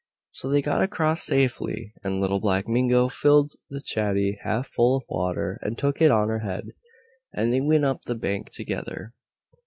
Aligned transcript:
So 0.31 0.49
they 0.49 0.63
got 0.63 0.81
across 0.81 1.21
safely, 1.23 1.93
and 2.03 2.19
Little 2.19 2.39
Black 2.39 2.67
Mingo 2.67 3.07
filled 3.07 3.53
the 3.69 3.81
chatty 3.81 4.39
half 4.41 4.65
full 4.69 4.95
of 4.97 5.03
water 5.07 5.59
and 5.61 5.77
took 5.77 6.01
it 6.01 6.09
on 6.09 6.27
her 6.27 6.39
head, 6.39 6.69
and 7.33 7.53
they 7.53 7.61
went 7.61 7.85
up 7.85 8.05
the 8.05 8.15
bank 8.15 8.49
together. 8.49 9.13